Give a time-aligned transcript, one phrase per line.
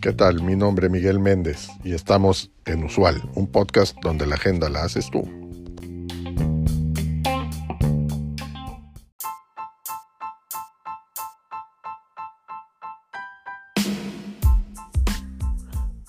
[0.00, 0.42] ¿Qué tal?
[0.42, 4.84] Mi nombre es Miguel Méndez y estamos en Usual, un podcast donde la agenda la
[4.84, 5.22] haces tú.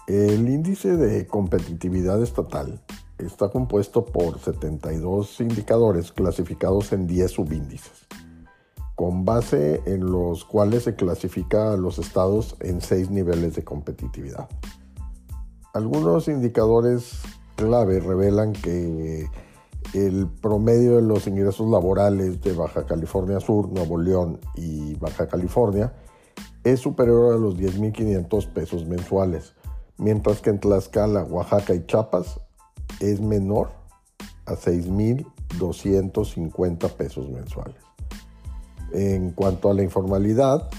[0.07, 2.81] El índice de competitividad estatal
[3.17, 8.05] está compuesto por 72 indicadores clasificados en 10 subíndices,
[8.97, 14.49] con base en los cuales se clasifica a los estados en 6 niveles de competitividad.
[15.73, 17.21] Algunos indicadores
[17.55, 19.29] clave revelan que
[19.93, 25.93] el promedio de los ingresos laborales de Baja California Sur, Nuevo León y Baja California
[26.65, 29.53] es superior a los 10.500 pesos mensuales
[29.97, 32.41] mientras que en Tlaxcala, Oaxaca y Chiapas
[32.99, 33.69] es menor
[34.45, 37.86] a 6.250 pesos mensuales.
[38.91, 40.69] En cuanto a la informalidad,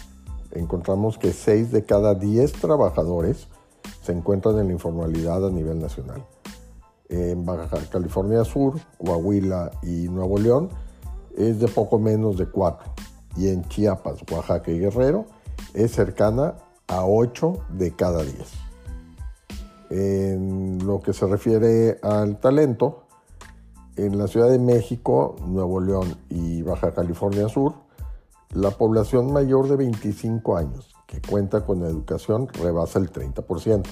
[0.52, 3.48] encontramos que 6 de cada 10 trabajadores
[4.02, 6.24] se encuentran en la informalidad a nivel nacional.
[7.08, 10.68] En Baja California Sur, Coahuila y Nuevo León
[11.36, 12.90] es de poco menos de 4
[13.36, 15.26] y en Chiapas, Oaxaca y Guerrero
[15.74, 16.54] es cercana
[16.86, 18.34] a 8 de cada 10.
[19.90, 23.04] En lo que se refiere al talento,
[23.96, 27.74] en la Ciudad de México, Nuevo León y Baja California Sur,
[28.54, 33.86] la población mayor de 25 años que cuenta con educación rebasa el 30%.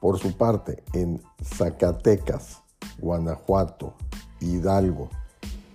[0.00, 2.62] Por su parte, en Zacatecas,
[2.98, 3.94] Guanajuato,
[4.40, 5.08] Hidalgo,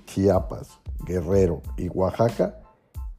[0.05, 0.69] Chiapas,
[1.05, 2.61] Guerrero y Oaxaca,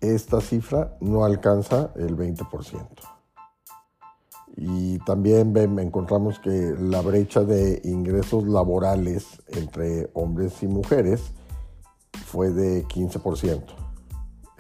[0.01, 2.87] esta cifra no alcanza el 20%.
[4.57, 11.33] Y también encontramos que la brecha de ingresos laborales entre hombres y mujeres
[12.27, 13.90] fue de 15%.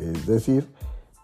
[0.00, 0.72] Es decir,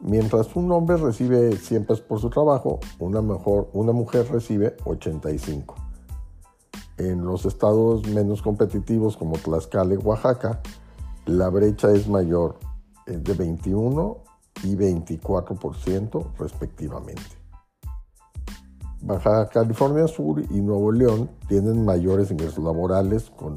[0.01, 5.75] mientras un hombre recibe 100 pesos por su trabajo, una, mujer recibe 85.
[6.99, 10.61] En los estados menos competitivos como Tlaxcala y Oaxaca,
[11.25, 12.59] la brecha es mayor,
[13.07, 14.19] es de 21
[14.63, 17.23] y 24% respectivamente.
[19.01, 23.55] Baja California Sur y Nuevo León tienen mayores ingresos laborales con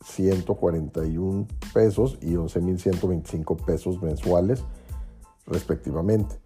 [0.00, 4.64] 13.141 pesos y 11.125 pesos mensuales
[5.46, 6.36] respectivamente.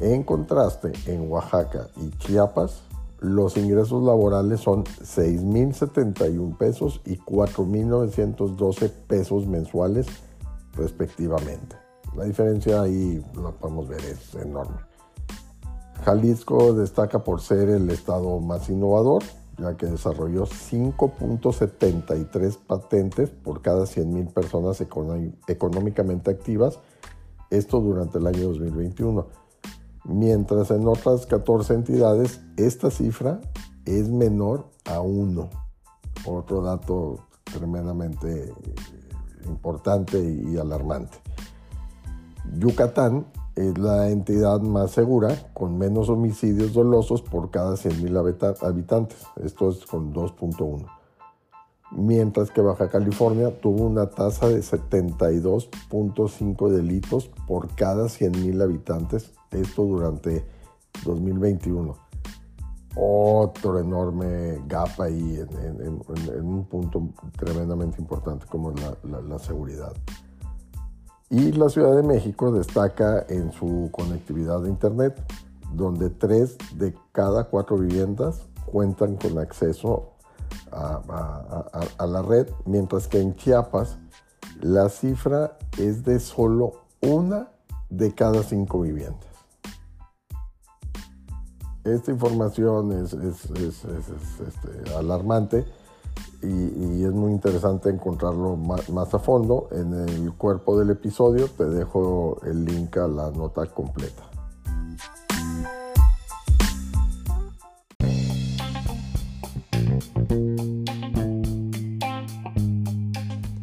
[0.00, 2.82] En contraste, en Oaxaca y Chiapas,
[3.20, 10.06] los ingresos laborales son 6.071 pesos y 4.912 pesos mensuales
[10.74, 11.76] respectivamente.
[12.16, 14.76] La diferencia ahí, la podemos ver, es enorme.
[16.04, 19.24] Jalisco destaca por ser el estado más innovador,
[19.58, 24.80] ya que desarrolló 5.73 patentes por cada 100.000 personas
[25.48, 26.78] económicamente activas,
[27.50, 29.26] esto durante el año 2021.
[30.04, 33.40] Mientras en otras 14 entidades esta cifra
[33.84, 35.50] es menor a 1.
[36.26, 38.52] Otro dato tremendamente
[39.46, 41.18] importante y alarmante.
[42.58, 43.26] Yucatán
[43.58, 49.18] es la entidad más segura con menos homicidios dolosos por cada 100.000 habitantes.
[49.42, 50.86] Esto es con 2.1.
[51.90, 59.32] Mientras que Baja California tuvo una tasa de 72.5 delitos por cada 100.000 habitantes.
[59.50, 60.46] Esto durante
[61.04, 61.96] 2021.
[62.94, 66.00] Otro enorme gap ahí en,
[66.44, 69.92] un punto tremendamente importante como es la seguridad.
[71.30, 75.22] Y la Ciudad de México destaca en su conectividad de Internet,
[75.74, 80.14] donde tres de cada cuatro viviendas cuentan con acceso
[80.72, 83.98] a, la red, mientras que en Chiapas
[84.60, 87.50] la cifra es de solo una
[87.90, 89.28] de cada cinco viviendas.
[91.84, 95.66] Esta información es, este, alarmante
[96.42, 99.68] y, es muy interesante encontrarlo más, a fondo.
[99.72, 104.22] En el cuerpo del episodio te dejo el link a la nota completa.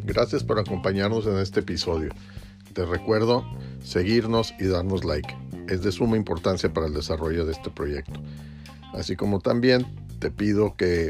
[0.03, 2.11] Gracias por acompañarnos en este episodio.
[2.73, 3.43] Te recuerdo
[3.83, 5.35] seguirnos y darnos like.
[5.67, 8.19] Es de suma importancia para el desarrollo de este proyecto.
[8.93, 9.85] Así como también
[10.19, 11.09] te pido que